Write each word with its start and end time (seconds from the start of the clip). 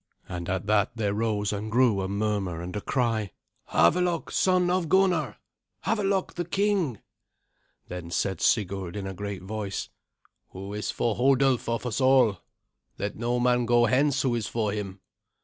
And 0.27 0.49
at 0.49 0.65
that 0.65 0.97
there 0.97 1.13
rose 1.13 1.53
and 1.53 1.71
grew 1.71 2.01
a 2.01 2.07
murmur 2.07 2.59
and 2.59 2.75
a 2.75 2.81
cry. 2.81 3.33
"Havelok, 3.65 4.31
son 4.31 4.71
of 4.71 4.89
Gunnar! 4.89 5.37
Havelok 5.81 6.33
the 6.33 6.43
king!" 6.43 6.99
Then 7.87 8.09
said 8.09 8.41
Sigurd 8.41 8.95
in 8.95 9.05
a 9.05 9.13
great 9.13 9.43
voice, 9.43 9.89
"Who 10.53 10.73
is 10.73 10.89
for 10.89 11.15
Hodulf 11.17 11.69
of 11.69 11.85
us 11.85 12.01
all? 12.01 12.39
Let 12.97 13.15
no 13.15 13.39
man 13.39 13.67
go 13.67 13.85
hence 13.85 14.23
who 14.23 14.33
is 14.33 14.47
for 14.47 14.71
him." 14.71 15.01